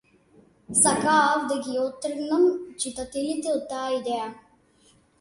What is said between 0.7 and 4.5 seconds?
Сакаав да ги оттргнам читателите од таа идеја.